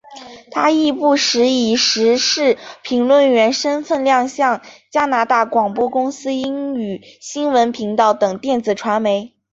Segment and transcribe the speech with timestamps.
[0.49, 9.35] 她亦不时以时事评论员身份亮相加拿大广播公司英语新闻频道等电子传媒。